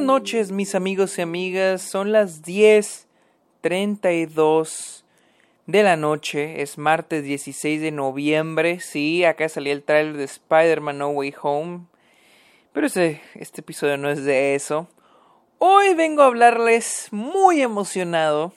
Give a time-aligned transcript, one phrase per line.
[0.00, 1.82] Buenas noches, mis amigos y amigas.
[1.82, 5.04] Son las 10:32
[5.66, 6.62] de la noche.
[6.62, 8.80] Es martes 16 de noviembre.
[8.80, 11.80] Sí, acá salió el trailer de Spider-Man No Way Home.
[12.72, 14.88] Pero este, este episodio no es de eso.
[15.58, 18.54] Hoy vengo a hablarles muy emocionado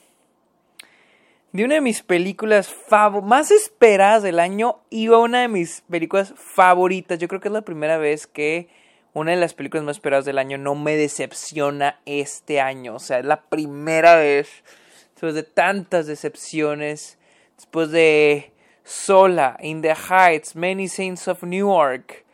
[1.52, 2.73] de una de mis películas
[3.21, 7.20] más esperadas del año y una de mis películas favoritas.
[7.20, 8.69] Yo creo que es la primera vez que
[9.14, 12.96] una de las películas más esperadas del año no me decepciona este año.
[12.96, 14.64] O sea, es la primera vez,
[15.12, 17.20] después de tantas decepciones,
[17.56, 18.54] después de
[18.84, 22.26] Sola, In the Heights, Many Saints of Newark.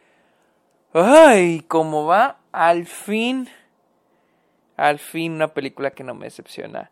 [0.93, 2.39] Ay, ¿cómo va?
[2.51, 3.47] Al fin,
[4.75, 6.89] al fin una película que no me decepciona.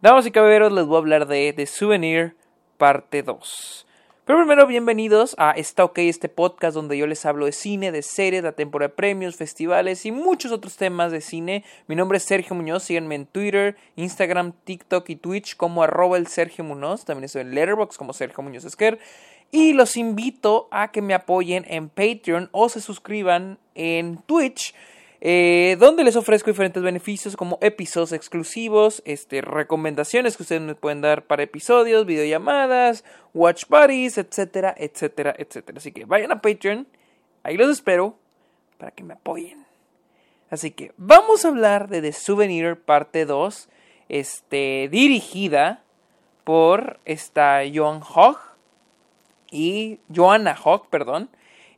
[0.00, 2.36] Damas y caballeros, les voy a hablar de The Souvenir
[2.78, 3.86] parte 2.
[4.30, 8.00] Pero primero, bienvenidos a Está OK, este podcast donde yo les hablo de cine, de
[8.02, 11.64] series, de temporada de premios, festivales y muchos otros temas de cine.
[11.88, 16.28] Mi nombre es Sergio Muñoz, síganme en Twitter, Instagram, TikTok y Twitch como arroba el
[16.28, 17.04] Sergio Muñoz.
[17.04, 19.00] También estoy en Letterboxd como Sergio Muñoz Esquer.
[19.50, 24.76] Y los invito a que me apoyen en Patreon o se suscriban en Twitch
[25.22, 31.02] eh, donde les ofrezco diferentes beneficios como episodios exclusivos, este, recomendaciones que ustedes me pueden
[31.02, 33.04] dar para episodios, videollamadas,
[33.34, 35.78] watch parties, etcétera, etcétera, etcétera.
[35.78, 36.86] Así que vayan a Patreon,
[37.42, 38.16] ahí los espero
[38.78, 39.66] para que me apoyen.
[40.48, 43.68] Así que vamos a hablar de The Souvenir parte 2,
[44.08, 45.84] este, dirigida
[46.44, 48.38] por esta Joan Hogg
[49.50, 51.28] y Joanna Hogg, perdón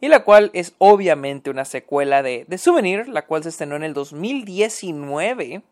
[0.02, 3.84] y la cual es obviamente una secuela de, The Souvenir, la cual se estrenó en
[3.84, 5.62] el 2019.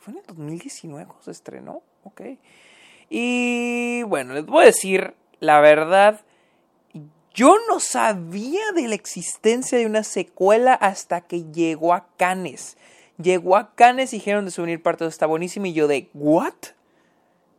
[0.00, 1.82] ¿Fue en el 2019 cuando se estrenó?
[2.04, 2.20] Ok.
[3.08, 6.20] Y bueno, les voy a decir la verdad.
[7.34, 12.76] Yo no sabía de la existencia de una secuela hasta que llegó a Cannes.
[13.20, 16.54] Llegó a Cannes y dijeron de Souvenir parte 2 está buenísimo y yo de ¿What?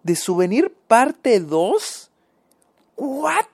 [0.03, 2.09] ¿De Souvenir parte 2?
[2.95, 3.47] ¿What?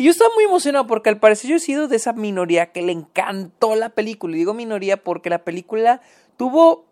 [0.00, 2.80] Y yo estaba muy emocionado porque al parecer yo he sido de esa minoría que
[2.80, 4.34] le encantó la película.
[4.34, 6.00] Y digo minoría porque la película
[6.38, 6.86] tuvo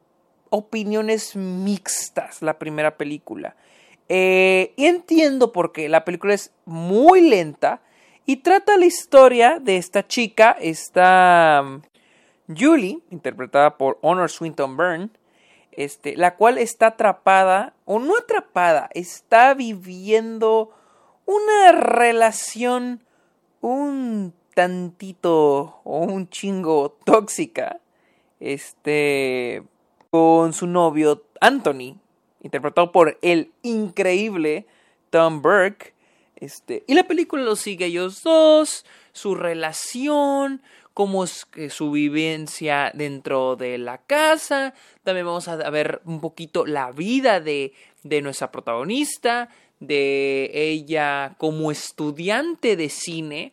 [0.50, 3.56] opiniones mixtas, la primera película.
[4.10, 5.88] Eh, y entiendo por qué.
[5.88, 7.80] La película es muy lenta
[8.26, 11.80] y trata la historia de esta chica, esta um,
[12.54, 15.08] Julie, interpretada por Honor Swinton Byrne,
[15.72, 20.74] este, la cual está atrapada, o no atrapada, está viviendo
[21.28, 23.02] una relación
[23.60, 27.80] un tantito o un chingo tóxica
[28.40, 29.62] este
[30.10, 31.98] con su novio Anthony
[32.42, 34.66] interpretado por el increíble
[35.10, 35.92] Tom Burke
[36.36, 40.62] este y la película lo sigue ellos dos su relación
[40.94, 44.72] cómo es su vivencia dentro de la casa
[45.04, 49.50] también vamos a ver un poquito la vida de, de nuestra protagonista
[49.80, 53.52] de ella como estudiante de cine.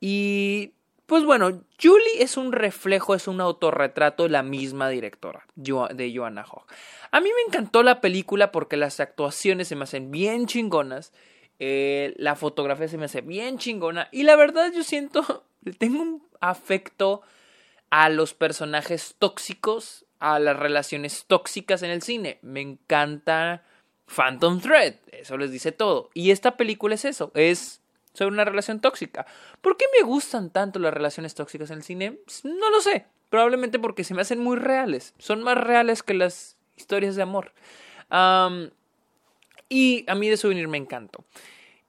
[0.00, 0.72] Y
[1.06, 6.44] pues bueno, Julie es un reflejo, es un autorretrato de la misma directora, de Joanna
[6.50, 6.66] Hogg.
[7.12, 11.12] A mí me encantó la película porque las actuaciones se me hacen bien chingonas.
[11.58, 14.08] Eh, la fotografía se me hace bien chingona.
[14.10, 15.44] Y la verdad yo siento,
[15.78, 17.22] tengo un afecto
[17.90, 22.38] a los personajes tóxicos, a las relaciones tóxicas en el cine.
[22.42, 23.64] Me encanta
[24.06, 26.10] Phantom Thread, eso les dice todo.
[26.14, 27.80] Y esta película es eso, es
[28.12, 29.26] sobre una relación tóxica.
[29.60, 32.12] ¿Por qué me gustan tanto las relaciones tóxicas en el cine?
[32.12, 33.06] Pues, no lo sé.
[33.28, 35.14] Probablemente porque se me hacen muy reales.
[35.18, 37.52] Son más reales que las historias de amor.
[39.68, 41.24] y a mí de Souvenir me encantó.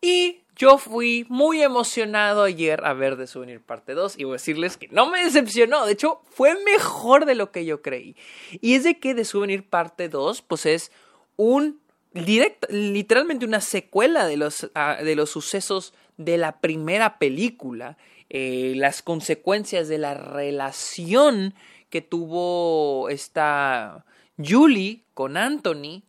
[0.02, 4.34] Y yo fui muy emocionado ayer a ver de Souvenir parte 2 y voy a
[4.34, 8.16] decirles que no me decepcionó, de hecho fue mejor de lo que yo creí.
[8.60, 10.92] Y es de que de Souvenir parte 2 pues es
[11.36, 11.80] un
[12.14, 17.98] literalmente una secuela de los, ah, de los sucesos de la primera película,
[18.30, 21.54] eh, las consecuencias de la relación
[21.90, 24.06] que tuvo esta
[24.38, 26.04] Julie con Anthony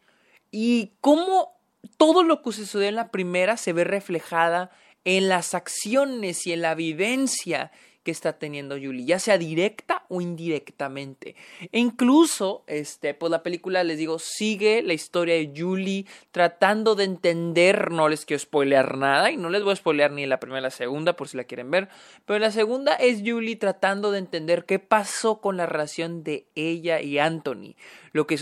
[0.51, 1.53] y cómo
[1.97, 4.71] todo lo que sucedió en la primera se ve reflejada
[5.05, 7.71] en las acciones y en la vivencia
[8.11, 11.37] está teniendo Julie, ya sea directa o indirectamente.
[11.73, 17.05] E incluso, este, pues la película, les digo, sigue la historia de Julie tratando de
[17.05, 20.61] entender, no les quiero spoilear nada, y no les voy a spoilear ni la primera
[20.61, 21.89] ni la segunda, por si la quieren ver,
[22.25, 27.01] pero la segunda es Julie tratando de entender qué pasó con la relación de ella
[27.01, 27.77] y Anthony,
[28.13, 28.39] lo que,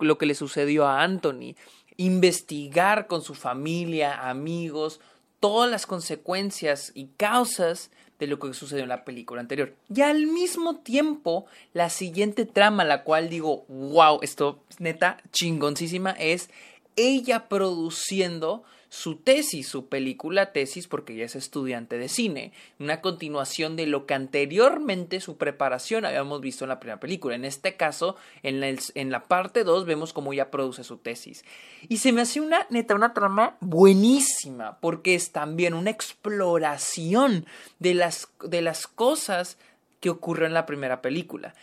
[0.00, 1.54] lo que le sucedió a Anthony,
[1.96, 5.00] investigar con su familia, amigos,
[5.40, 9.74] todas las consecuencias y causas de lo que sucedió en la película anterior.
[9.94, 16.50] Y al mismo tiempo, la siguiente trama, la cual digo, wow, esto neta chingoncísima, es
[16.96, 23.76] ella produciendo su tesis, su película tesis, porque ella es estudiante de cine, una continuación
[23.76, 27.34] de lo que anteriormente su preparación habíamos visto en la primera película.
[27.34, 31.44] En este caso, en la, en la parte 2 vemos cómo ella produce su tesis.
[31.88, 37.46] Y se me hace una, neta, una trama buenísima, porque es también una exploración
[37.78, 39.58] de las, de las cosas
[40.00, 41.54] que ocurrió en la primera película.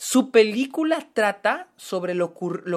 [0.00, 2.32] Su película trata sobre lo,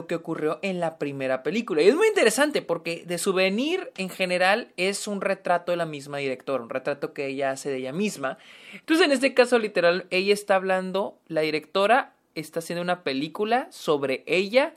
[0.07, 1.83] que ocurrió en la primera película.
[1.83, 6.18] Y es muy interesante porque de Souvenir en general es un retrato de la misma
[6.18, 8.39] directora, un retrato que ella hace de ella misma.
[8.73, 14.23] Entonces en este caso literal, ella está hablando, la directora está haciendo una película sobre
[14.25, 14.73] ella,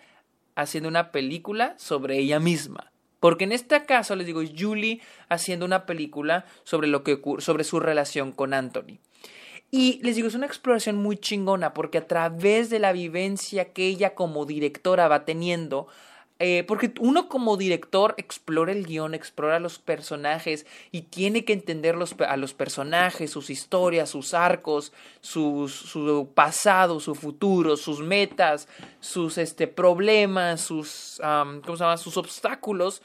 [0.54, 2.92] haciendo una película sobre ella misma.
[3.20, 5.00] Porque en este caso, les digo, es Julie
[5.30, 8.98] haciendo una película sobre lo que sobre su relación con Anthony.
[9.76, 13.88] Y les digo, es una exploración muy chingona porque a través de la vivencia que
[13.88, 15.88] ella como directora va teniendo,
[16.38, 21.96] eh, porque uno como director explora el guion, explora los personajes y tiene que entender
[21.96, 28.68] a los personajes, sus historias, sus arcos, su pasado, su futuro, sus metas,
[29.00, 31.96] sus este, problemas, sus, ¿cómo se llama?
[31.96, 33.02] sus obstáculos.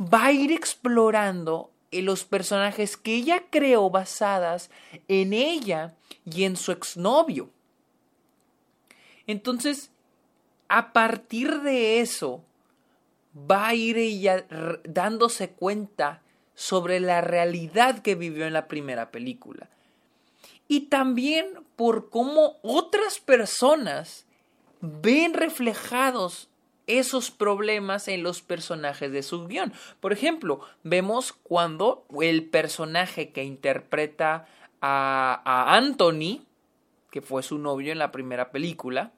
[0.00, 4.70] Va a ir explorando los personajes que ella creó basadas
[5.08, 5.94] en ella
[6.24, 7.50] y en su exnovio.
[9.26, 9.90] Entonces,
[10.68, 12.44] a partir de eso,
[13.34, 14.46] va a ir ella
[14.84, 16.22] dándose cuenta
[16.54, 19.68] sobre la realidad que vivió en la primera película.
[20.68, 21.46] Y también
[21.76, 24.24] por cómo otras personas
[24.80, 26.48] ven reflejados
[26.86, 29.72] esos problemas en los personajes de su guion.
[30.00, 34.46] Por ejemplo, vemos cuando el personaje que interpreta
[34.80, 36.44] a, Anthony,
[37.10, 39.12] que fue su novio en la primera película,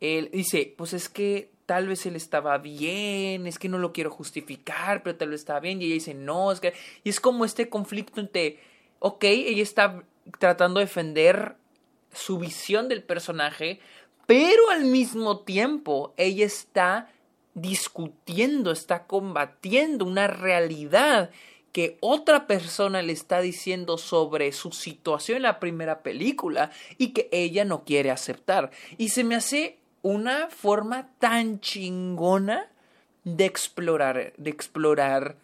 [0.00, 4.10] él dice, pues es que tal vez él estaba bien, es que no lo quiero
[4.10, 6.74] justificar, pero tal vez estaba bien, y ella dice, no, es que...
[7.04, 8.58] Y es como este conflicto entre,
[8.98, 10.02] ok, ella está
[10.38, 11.56] tratando de defender
[12.12, 13.80] su visión del personaje,
[14.26, 17.08] pero al mismo tiempo ella está
[17.54, 21.30] discutiendo, está combatiendo una realidad
[21.72, 27.28] que otra persona le está diciendo sobre su situación en la primera película y que
[27.32, 28.70] ella no quiere aceptar.
[28.98, 32.70] Y se me hace una forma tan chingona
[33.24, 35.36] de explorar, de explorar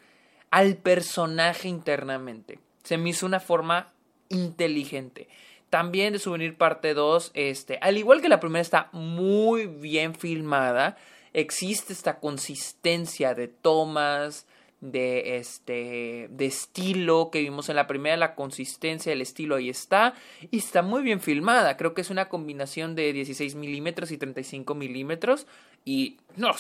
[0.51, 2.59] al personaje internamente.
[2.83, 3.93] Se me hizo una forma
[4.29, 5.29] inteligente.
[5.71, 10.97] También de Souvenir Parte 2, este, al igual que la primera está muy bien filmada,
[11.33, 14.47] existe esta consistencia de tomas,
[14.81, 20.15] de este de estilo que vimos en la primera la consistencia el estilo ahí está
[20.51, 21.77] y está muy bien filmada.
[21.77, 25.47] Creo que es una combinación de 16 milímetros y 35 milímetros
[25.85, 26.53] y no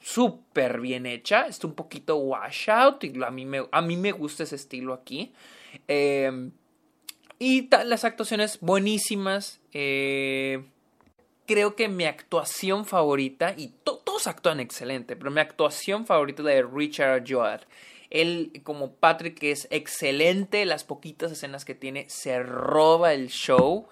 [0.00, 1.46] súper bien hecha.
[1.46, 5.32] Está un poquito washout y a mí me, a mí me gusta ese estilo aquí.
[5.86, 6.50] Eh,
[7.38, 9.60] y las actuaciones buenísimas.
[9.72, 10.64] Eh,
[11.46, 17.24] creo que mi actuación favorita, y todos actúan excelente, pero mi actuación favorita de Richard
[17.28, 17.60] Joad.
[18.10, 20.64] Él, como Patrick, es excelente.
[20.64, 23.88] Las poquitas escenas que tiene, se roba el show.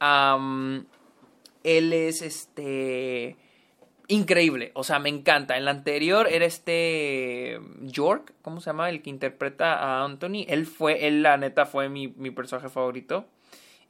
[0.00, 3.36] él es este
[4.08, 5.56] increíble, o sea, me encanta.
[5.56, 8.88] En la anterior era este York, ¿cómo se llama?
[8.88, 10.44] El que interpreta a Anthony.
[10.48, 13.26] Él fue, él la neta fue mi, personaje favorito.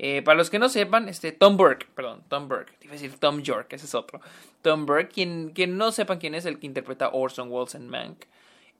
[0.00, 3.42] Eh, para los que no sepan, este Tom Burke, perdón, Tom Burke, iba decir Tom
[3.42, 4.20] York, ese es otro.
[4.62, 7.88] Tom Burke, quien, quien no sepan quién es el que interpreta a Orson Welles en
[7.88, 8.24] Mank.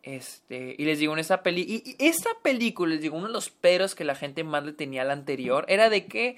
[0.02, 3.50] Este, y les digo, en esta peli, y, esta película, les digo, uno de los
[3.50, 6.37] peros que la gente más le tenía a la anterior era de que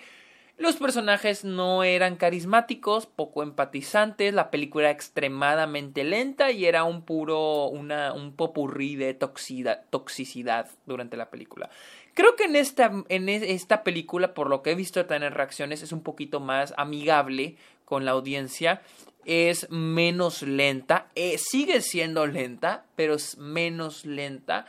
[0.61, 7.01] Los personajes no eran carismáticos, poco empatizantes, la película era extremadamente lenta y era un
[7.01, 11.71] puro, una, un popurrí de toxicidad durante la película.
[12.13, 15.93] Creo que en esta, en esta película, por lo que he visto tener reacciones, es
[15.93, 18.83] un poquito más amigable con la audiencia,
[19.25, 24.67] es menos lenta, eh, sigue siendo lenta, pero es menos lenta.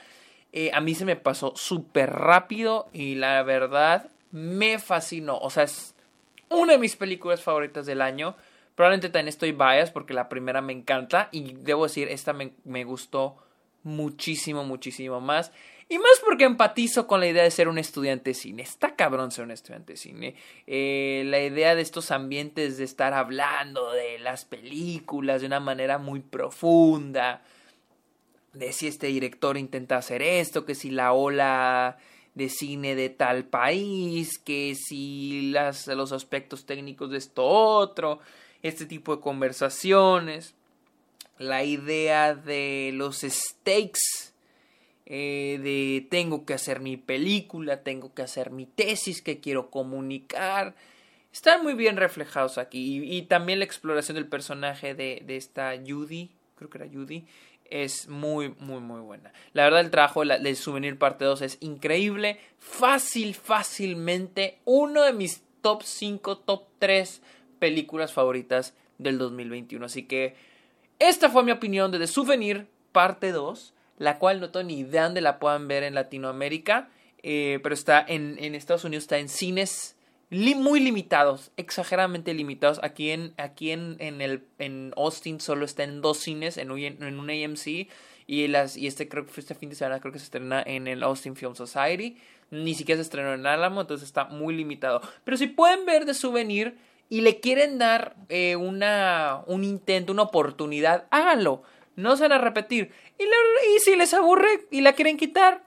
[0.54, 5.38] Eh, a mí se me pasó súper rápido y la verdad me fascinó.
[5.38, 5.96] O sea, es
[6.50, 8.36] una de mis películas favoritas del año.
[8.76, 12.84] Probablemente también estoy bias porque la primera me encanta y debo decir, esta me, me
[12.84, 13.38] gustó
[13.84, 15.52] muchísimo, muchísimo más.
[15.92, 18.64] Y más porque empatizo con la idea de ser un estudiante de cine.
[18.64, 20.36] Está cabrón ser un estudiante de cine.
[20.66, 25.98] Eh, la idea de estos ambientes de estar hablando de las películas de una manera
[25.98, 27.42] muy profunda.
[28.54, 31.98] De si este director intenta hacer esto, que si la ola
[32.34, 38.20] de cine de tal país, que si los aspectos técnicos de esto otro,
[38.62, 40.56] este tipo de conversaciones,
[41.38, 44.32] la idea de los stakes,
[45.06, 50.76] eh, de tengo que hacer mi película, tengo que hacer mi tesis que quiero comunicar,
[51.34, 53.02] están muy bien reflejados aquí.
[53.04, 57.26] Y, también la exploración del personaje de, de esta Judy, creo que era Judy,
[57.72, 59.34] es muy, muy, muy buena.
[59.54, 62.40] La verdad, el trabajo del Souvenir Parte 2 es increíble.
[62.60, 64.60] Fácil, fácilmente.
[64.66, 67.22] Uno de mis top 5, top 3
[67.58, 69.86] películas favoritas del 2021.
[69.86, 70.36] Así que
[71.00, 75.10] esta fue mi opinión de The Souvenir Parte 2, la cual no tengo ni idea
[75.10, 76.90] de la puedan ver en Latinoamérica.
[77.24, 79.96] Eh, pero está en, en Estados Unidos, está en cines
[80.32, 82.80] muy limitados, exageradamente limitados.
[82.84, 87.20] Aquí en, aquí en, en, el, en Austin solo está en dos cines, en en
[87.20, 87.90] un AMC.
[88.28, 90.88] Y, las, y este creo que este fin de semana creo que se estrena en
[90.88, 92.18] el Austin Film Society.
[92.50, 95.02] Ni siquiera se estrenó en Alamo, entonces está muy limitado.
[95.26, 96.78] Pero si pueden ver de souvenir
[97.10, 101.64] y le quieren dar eh, una, un intento, una oportunidad, háganlo.
[101.98, 102.94] No se van a repetir.
[103.20, 105.64] Y, y si les aburre y la quieren quitar,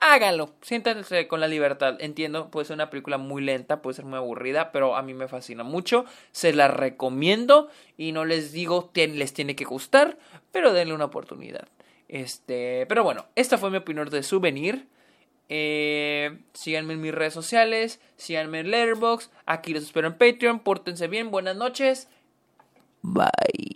[0.00, 1.96] háganlo, siéntanse con la libertad.
[2.00, 5.28] Entiendo, puede ser una película muy lenta, puede ser muy aburrida, pero a mí me
[5.28, 6.04] fascina mucho.
[6.32, 10.18] Se la recomiendo y no les digo les tiene que gustar,
[10.52, 11.68] pero denle una oportunidad.
[12.08, 14.86] Este, pero bueno, esta fue mi opinión de Souvenir.
[15.48, 19.30] Eh, síganme en mis redes sociales, síganme en Letterboxd.
[19.46, 20.60] Aquí los espero en Patreon.
[20.60, 22.08] Pórtense bien, buenas noches.
[23.02, 23.73] Bye.